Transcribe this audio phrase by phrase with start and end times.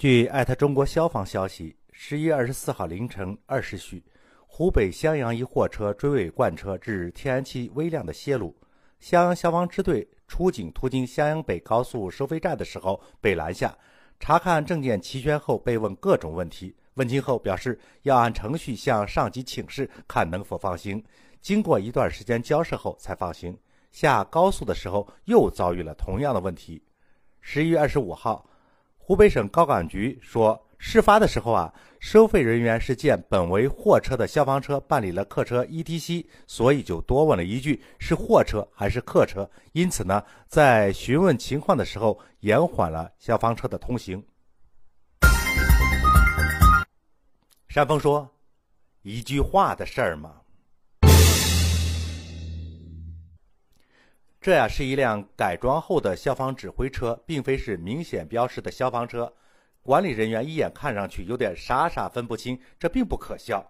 [0.00, 4.02] 据艾特中国消防消息，十一月二十四号凌晨二时许，
[4.46, 8.56] 湖北襄阳一货车追尾罐车致天然气微量的泄露。
[8.98, 13.76] 襄阳消防支队出警途经襄阳北高速收费站的时候被拦下，
[14.18, 16.74] 查看证件齐全后被问各种问题。
[16.94, 21.04] 问清后表示要按程序向上级请示，看能否放行。
[21.42, 23.54] 经过一段时间交涉后才放行。
[23.92, 26.82] 下高速的时候又遭遇了同样的问题。
[27.42, 28.46] 十一月二十五号。
[29.02, 44.22] 湖北省高管局说，事发的时候啊，收费人员是见本为货车的消防车办理了客车 ETC，所以就多问了一句是货车还是客车，因此呢，在询问情况的时候延缓了消防车的通行。
[47.68, 48.28] 山峰说
[49.02, 50.34] ：“一句话的事儿嘛。”
[54.40, 59.30] 这呀是一辆改装后的消防指挥车，并非是明显标识的消防车。
[59.82, 63.62] 管理人员一眼看上去有点傻傻分不清，这并不可笑。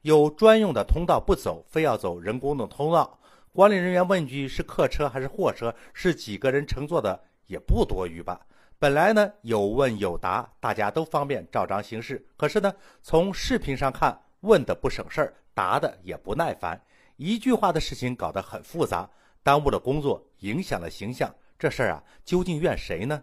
[0.00, 3.18] 有专用的通道不走，非要走人工的通道。
[3.52, 8.40] 管理人员问句是客车还是货车，是几个人乘坐的，也不多余吧？
[8.78, 12.26] 本来呢有问有答，大家都方便照章行事。
[12.38, 16.80] 可是呢，从视频上看，问的不省事儿，答的也不耐烦，
[17.16, 19.06] 一句话的事情搞得很复杂。
[19.44, 23.22] 耽误了工作，影响了形象，这事儿啊，究竟怨谁呢？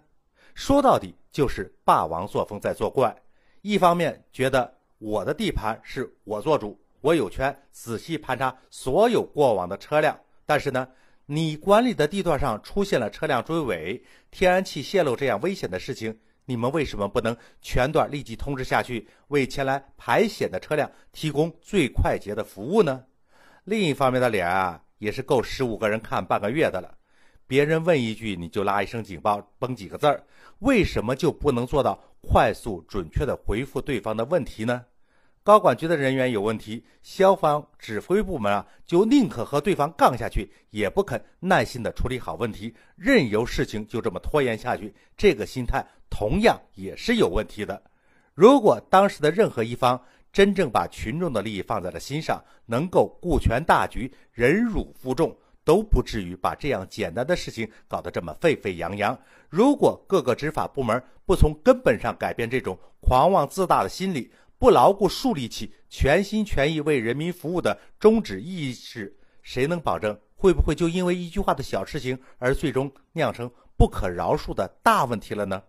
[0.54, 3.14] 说到底就是霸王作风在作怪。
[3.62, 10.88] 一方面觉得我的地盘是我做主，我有权仔细盘查所有过往的车辆，但是呢，
[11.26, 23.06] 你管理的地段上出现了车辆追尾、天然气泄漏这样危险的事情，你们为什么不能全段立即通知下去，为前来排险的车辆提供最快捷的服务呢？
[23.64, 24.84] 另一方面的脸啊。
[25.02, 26.96] 也是够十五个人看半个月的了，
[27.48, 30.24] 别人问一句你就拉一声警报，崩几个字儿，
[30.60, 34.86] 为什么就不能做到快速准确的回复对方的问题呢？
[35.42, 47.82] 高管局的人员有问题，消防指挥部门啊就宁可和对方杠下去，也不肯耐心的处理好问题，任由事情就这么拖延下去，这个心态同样也是有问题的。
[48.36, 50.00] 如果当时的任何一方，
[50.32, 59.18] 真正把群众的利益放在了心上，能够顾全大局、忍辱负重，都不至于把这样简单的事情搞得这么沸沸扬扬。
[59.50, 75.62] 如果各个执法部门不从根本上改变这种狂妄自大的心理，不牢固树立起全心全意为人民服务的宗旨意识，谁能保证会不会就因为一句话的小事情而最终酿成不可饶恕的大问题了呢？